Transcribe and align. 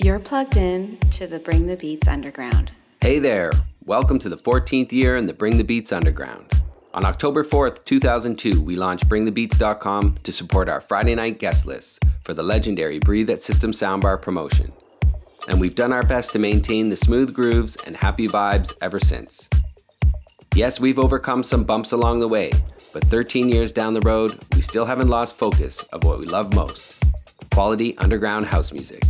You're 0.00 0.20
plugged 0.20 0.56
in 0.56 0.96
to 1.10 1.26
the 1.26 1.40
Bring 1.40 1.66
the 1.66 1.76
Beats 1.76 2.06
Underground. 2.06 2.70
Hey 3.00 3.18
there, 3.18 3.50
welcome 3.84 4.20
to 4.20 4.28
the 4.28 4.36
14th 4.36 4.92
year 4.92 5.16
in 5.16 5.26
the 5.26 5.32
Bring 5.32 5.58
the 5.58 5.64
Beats 5.64 5.90
Underground. 5.90 6.62
On 6.94 7.04
October 7.04 7.42
4th, 7.42 7.84
2002, 7.84 8.62
we 8.62 8.76
launched 8.76 9.08
BringTheBeats.com 9.08 10.18
to 10.22 10.30
support 10.30 10.68
our 10.68 10.80
Friday 10.80 11.16
night 11.16 11.40
guest 11.40 11.66
list 11.66 11.98
for 12.22 12.32
the 12.32 12.44
legendary 12.44 13.00
Breathe 13.00 13.28
at 13.28 13.42
System 13.42 13.72
Soundbar 13.72 14.22
promotion. 14.22 14.72
And 15.48 15.60
we've 15.60 15.74
done 15.74 15.92
our 15.92 16.04
best 16.04 16.30
to 16.34 16.38
maintain 16.38 16.90
the 16.90 16.96
smooth 16.96 17.34
grooves 17.34 17.76
and 17.84 17.96
happy 17.96 18.28
vibes 18.28 18.72
ever 18.80 19.00
since. 19.00 19.48
Yes, 20.54 20.78
we've 20.78 21.00
overcome 21.00 21.42
some 21.42 21.64
bumps 21.64 21.90
along 21.90 22.20
the 22.20 22.28
way, 22.28 22.52
but 22.92 23.04
13 23.06 23.48
years 23.48 23.72
down 23.72 23.94
the 23.94 24.00
road, 24.02 24.38
we 24.54 24.62
still 24.62 24.86
haven't 24.86 25.08
lost 25.08 25.36
focus 25.36 25.82
of 25.92 26.04
what 26.04 26.20
we 26.20 26.26
love 26.26 26.54
most 26.54 26.94
quality 27.52 27.98
underground 27.98 28.46
house 28.46 28.70
music. 28.70 29.02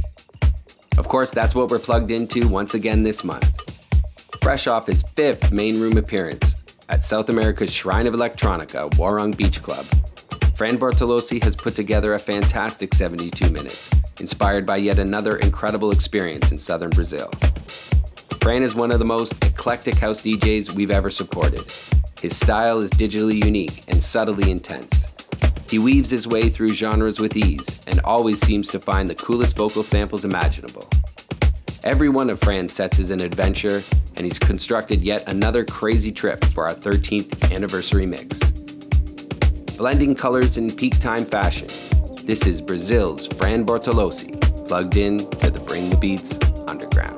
Of 0.98 1.08
course, 1.08 1.30
that's 1.30 1.54
what 1.54 1.70
we're 1.70 1.78
plugged 1.78 2.10
into 2.10 2.48
once 2.48 2.74
again 2.74 3.02
this 3.02 3.24
month. 3.24 3.54
Fresh 4.42 4.66
off 4.66 4.86
his 4.86 5.02
fifth 5.14 5.52
main 5.52 5.80
room 5.80 5.96
appearance 5.96 6.54
at 6.88 7.04
South 7.04 7.28
America's 7.28 7.72
Shrine 7.72 8.06
of 8.06 8.14
Electronica, 8.14 8.90
Warung 8.94 9.36
Beach 9.36 9.62
Club, 9.62 9.86
Fran 10.58 10.76
Bortolossi 10.76 11.40
has 11.44 11.54
put 11.54 11.76
together 11.76 12.14
a 12.14 12.18
fantastic 12.18 12.92
72 12.92 13.48
minutes, 13.52 13.88
inspired 14.18 14.66
by 14.66 14.76
yet 14.76 14.98
another 14.98 15.36
incredible 15.36 15.92
experience 15.92 16.50
in 16.50 16.58
southern 16.58 16.90
Brazil. 16.90 17.30
Fran 18.40 18.64
is 18.64 18.74
one 18.74 18.90
of 18.90 18.98
the 18.98 19.04
most 19.04 19.34
eclectic 19.44 19.94
house 19.94 20.20
DJs 20.20 20.72
we've 20.72 20.90
ever 20.90 21.10
supported. 21.10 21.72
His 22.20 22.36
style 22.36 22.80
is 22.80 22.90
digitally 22.90 23.44
unique 23.44 23.84
and 23.86 24.02
subtly 24.02 24.50
intense. 24.50 25.07
He 25.68 25.78
weaves 25.78 26.08
his 26.08 26.26
way 26.26 26.48
through 26.48 26.72
genres 26.72 27.20
with 27.20 27.36
ease 27.36 27.78
and 27.86 28.00
always 28.00 28.40
seems 28.40 28.68
to 28.68 28.80
find 28.80 29.08
the 29.08 29.14
coolest 29.14 29.54
vocal 29.54 29.82
samples 29.82 30.24
imaginable. 30.24 30.88
Every 31.84 32.08
one 32.08 32.30
of 32.30 32.40
Fran's 32.40 32.72
sets 32.72 32.98
is 32.98 33.10
an 33.10 33.20
adventure, 33.20 33.82
and 34.16 34.24
he's 34.24 34.38
constructed 34.38 35.04
yet 35.04 35.28
another 35.28 35.64
crazy 35.64 36.10
trip 36.10 36.44
for 36.46 36.66
our 36.66 36.74
13th 36.74 37.52
anniversary 37.52 38.06
mix. 38.06 38.38
Blending 39.76 40.14
colors 40.14 40.56
in 40.56 40.74
peak 40.74 40.98
time 41.00 41.24
fashion, 41.24 41.68
this 42.24 42.46
is 42.46 42.60
Brazil's 42.60 43.26
Fran 43.26 43.64
Bortolossi, 43.64 44.40
plugged 44.66 44.96
in 44.96 45.18
to 45.32 45.50
the 45.50 45.60
Bring 45.60 45.90
the 45.90 45.96
Beats 45.96 46.38
Underground. 46.66 47.17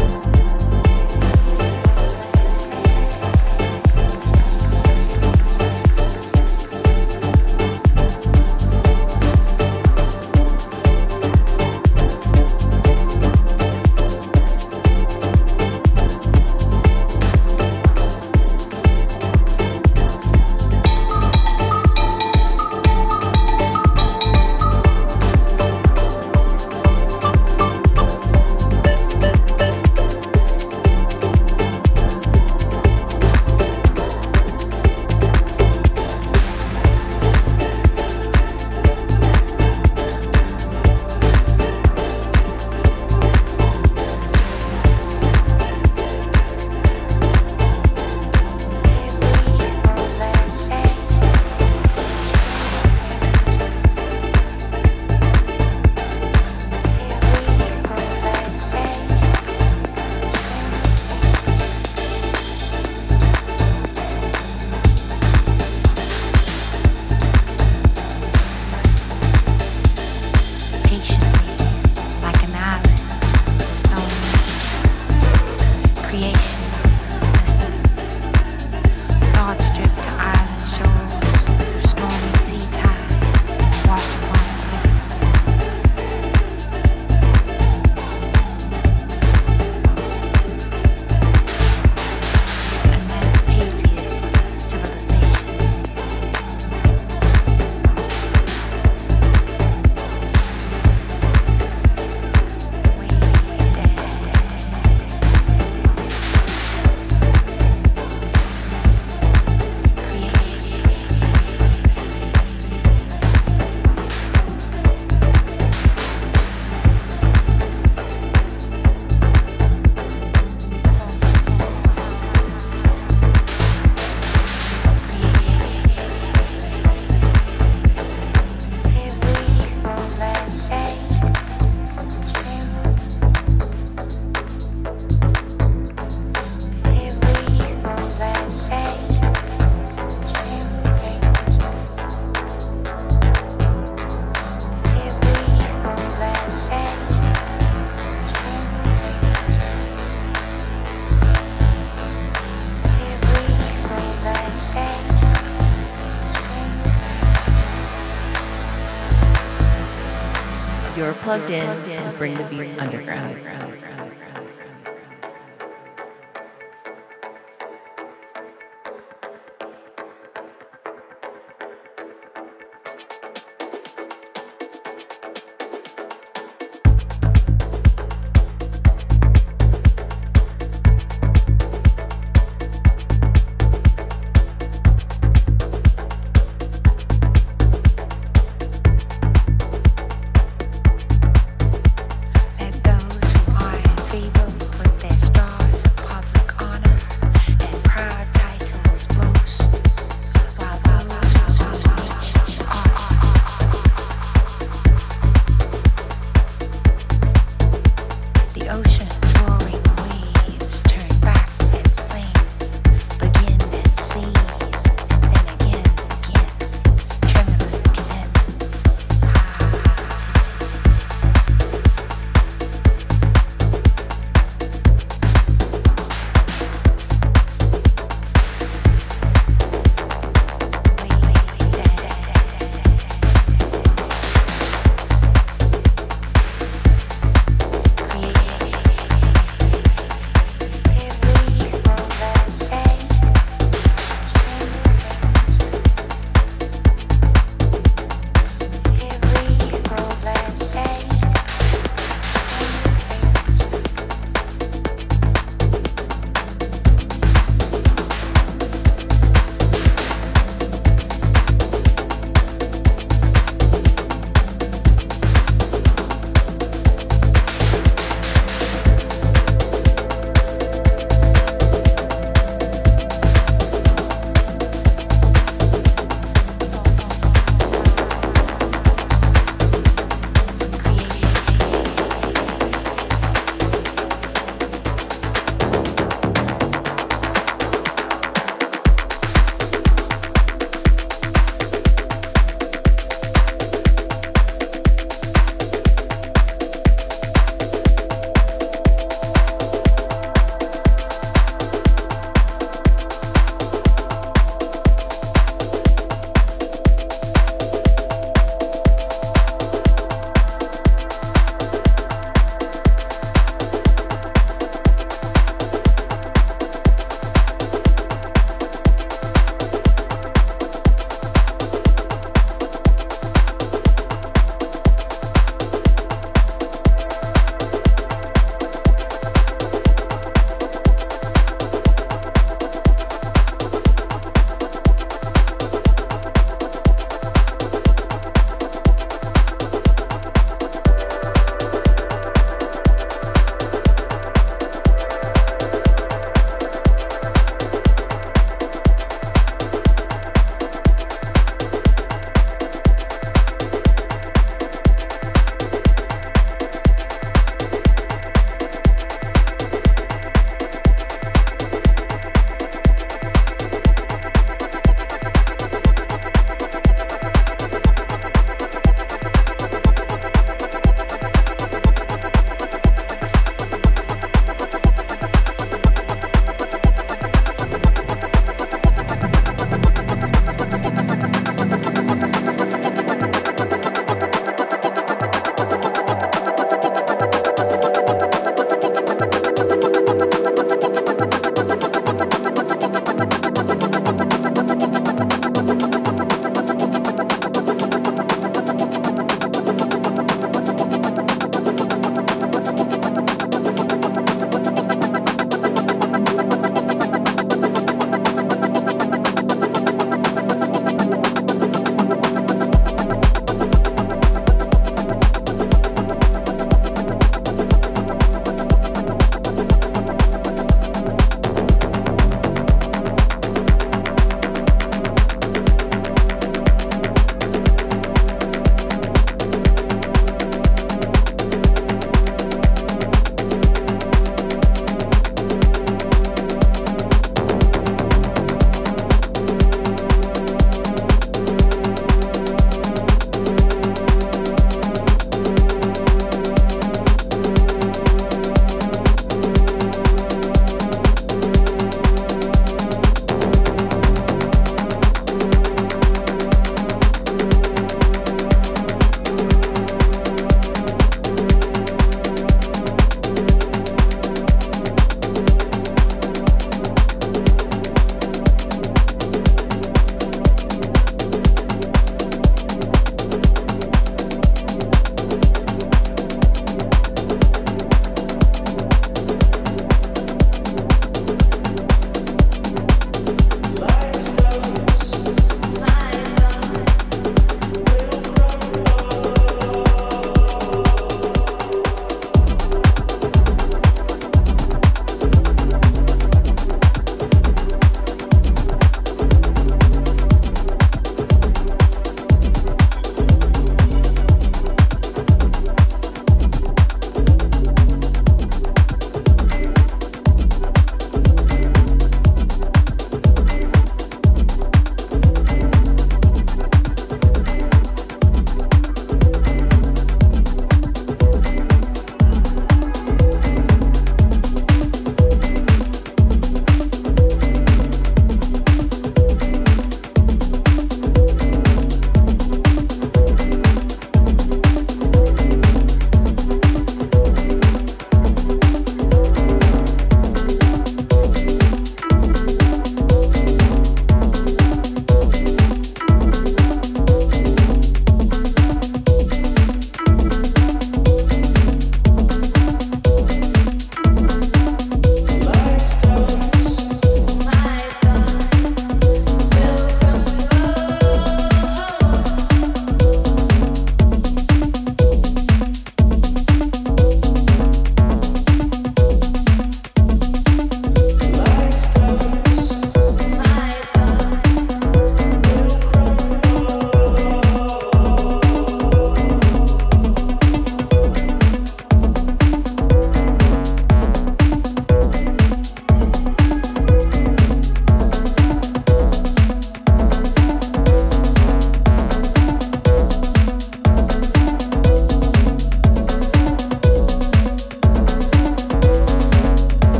Plugged 161.37 161.49
in 161.49 161.91
to 161.93 162.13
Bring 162.17 162.35
the 162.35 162.43
Beats 162.43 162.73
Underground. 162.73 163.50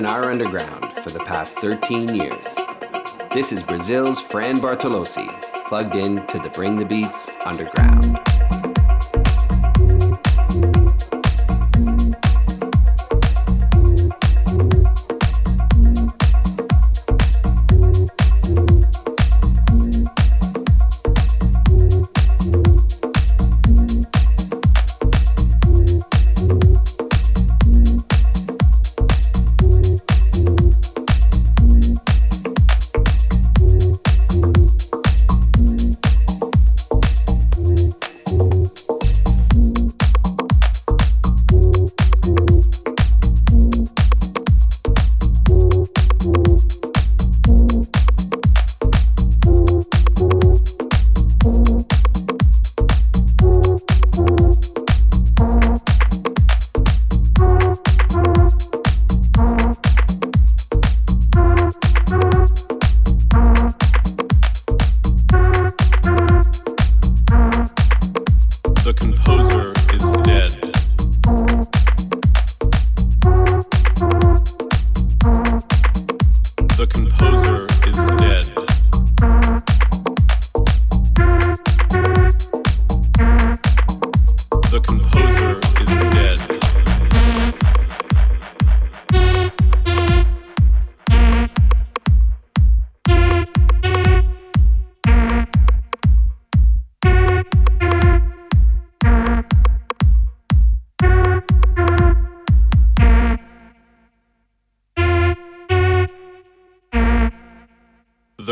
In 0.00 0.06
our 0.06 0.30
underground 0.30 0.94
for 1.02 1.10
the 1.10 1.18
past 1.18 1.58
13 1.58 2.14
years. 2.14 2.46
This 3.34 3.52
is 3.52 3.62
Brazil's 3.62 4.18
Fran 4.18 4.56
Bortolossi, 4.56 5.28
plugged 5.68 5.94
in 5.94 6.26
to 6.28 6.38
the 6.38 6.48
Bring 6.48 6.78
the 6.78 6.86
Beats 6.86 7.28
Underground. 7.44 8.29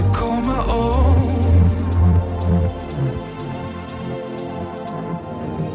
to 0.00 0.06
call 0.18 0.40
my 0.40 0.62
own. 0.64 1.18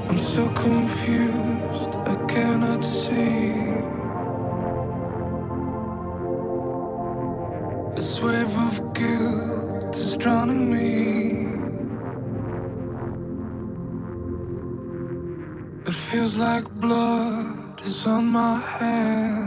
I'm 0.10 0.18
so 0.18 0.50
confused, 0.50 1.92
I 2.12 2.16
cannot 2.34 2.84
see. 2.84 3.54
This 7.96 8.22
wave 8.22 8.58
of 8.68 8.94
guilt 8.94 9.96
is 9.96 10.18
drowning 10.18 10.64
me. 10.76 10.92
It 15.88 15.94
feels 15.94 16.36
like 16.38 16.66
blood 16.86 17.82
is 17.82 18.08
on 18.08 18.26
my 18.26 18.60
hands. 18.60 19.45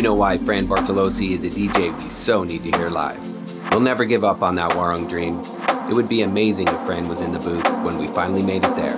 You 0.00 0.04
know 0.04 0.14
why 0.14 0.38
Fran 0.38 0.64
Bortolossi 0.64 1.32
is 1.32 1.44
a 1.44 1.50
DJ 1.50 1.92
we 1.92 2.00
so 2.00 2.42
need 2.42 2.62
to 2.62 2.70
hear 2.78 2.88
live. 2.88 3.20
We'll 3.70 3.82
never 3.82 4.06
give 4.06 4.24
up 4.24 4.40
on 4.40 4.54
that 4.54 4.70
Warung 4.70 5.06
dream. 5.06 5.38
It 5.90 5.94
would 5.94 6.08
be 6.08 6.22
amazing 6.22 6.68
if 6.68 6.86
Fran 6.86 7.06
was 7.06 7.20
in 7.20 7.32
the 7.32 7.38
booth 7.38 7.66
when 7.84 7.98
we 7.98 8.06
finally 8.14 8.42
made 8.42 8.64
it 8.64 8.74
there. 8.76 8.96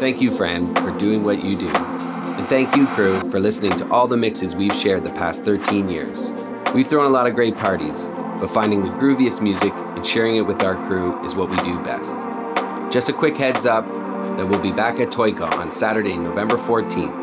Thank 0.00 0.22
you, 0.22 0.30
Fran, 0.30 0.74
for 0.76 0.98
doing 0.98 1.22
what 1.22 1.44
you 1.44 1.58
do. 1.58 1.68
And 1.68 2.48
thank 2.48 2.74
you, 2.74 2.86
crew, 2.86 3.30
for 3.30 3.38
listening 3.38 3.72
to 3.72 3.90
all 3.90 4.08
the 4.08 4.16
mixes 4.16 4.54
we've 4.54 4.74
shared 4.74 5.04
the 5.04 5.10
past 5.10 5.44
13 5.44 5.90
years. 5.90 6.30
We've 6.72 6.86
thrown 6.86 7.04
a 7.04 7.10
lot 7.10 7.26
of 7.26 7.34
great 7.34 7.58
parties, 7.58 8.04
but 8.40 8.46
finding 8.46 8.80
the 8.80 8.94
grooviest 8.94 9.42
music 9.42 9.74
and 9.74 10.06
sharing 10.06 10.36
it 10.36 10.46
with 10.46 10.62
our 10.62 10.76
crew 10.86 11.22
is 11.26 11.34
what 11.34 11.50
we 11.50 11.56
do 11.58 11.78
best. 11.82 12.16
Just 12.90 13.10
a 13.10 13.12
quick 13.12 13.36
heads 13.36 13.66
up 13.66 13.86
that 14.38 14.46
we'll 14.48 14.62
be 14.62 14.72
back 14.72 14.98
at 14.98 15.10
Toyka 15.10 15.58
on 15.58 15.70
Saturday, 15.70 16.16
November 16.16 16.56
14th 16.56 17.15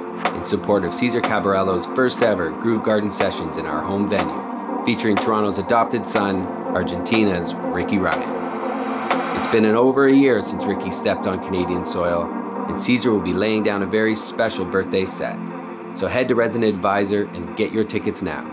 in 0.44 0.50
support 0.50 0.84
of 0.84 0.94
Cesar 0.94 1.22
Cabarello's 1.22 1.86
first 1.96 2.22
ever 2.22 2.50
Groove 2.50 2.84
Garden 2.84 3.10
sessions 3.10 3.56
in 3.56 3.66
our 3.66 3.82
home 3.82 4.10
venue, 4.10 4.86
featuring 4.86 5.16
Toronto's 5.16 5.58
adopted 5.58 6.06
son, 6.06 6.46
Argentina's 6.76 7.54
Ricky 7.56 7.98
Ryan. 7.98 9.38
It's 9.38 9.48
been 9.48 9.64
an 9.64 9.76
over 9.76 10.08
a 10.08 10.14
year 10.14 10.42
since 10.42 10.66
Ricky 10.66 10.92
stepped 10.92 11.28
on 11.28 11.42
Canadian 11.46 11.86
soil, 11.86 12.30
and 12.68 12.82
Caesar 12.82 13.12
will 13.12 13.22
be 13.22 13.32
laying 13.32 13.64
down 13.64 13.84
a 13.84 13.86
very 13.86 14.18
special 14.18 14.66
birthday 14.66 15.06
set. 15.06 15.40
So 15.96 16.08
head 16.08 16.28
to 16.28 16.36
Resident 16.36 16.76
Advisor 16.76 17.24
and 17.28 17.56
get 17.56 17.72
your 17.72 17.86
tickets 17.86 18.22
now. 18.22 18.44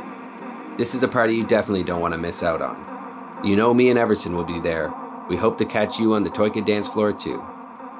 This 0.78 0.94
is 0.94 1.02
a 1.02 1.08
party 1.08 1.34
you 1.34 1.44
definitely 1.44 1.82
don't 1.82 2.00
want 2.00 2.14
to 2.14 2.18
miss 2.18 2.44
out 2.44 2.62
on. 2.62 3.42
You 3.44 3.56
know 3.56 3.74
me 3.74 3.90
and 3.90 3.98
Everson 3.98 4.36
will 4.36 4.44
be 4.44 4.60
there. 4.60 4.94
We 5.28 5.36
hope 5.36 5.58
to 5.58 5.64
catch 5.64 5.98
you 5.98 6.14
on 6.14 6.22
the 6.22 6.30
Toyka 6.30 6.64
dance 6.64 6.86
floor 6.86 7.12
too. 7.12 7.44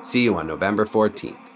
See 0.02 0.22
you 0.22 0.36
on 0.36 0.46
November 0.46 0.84
14th. 0.84 1.49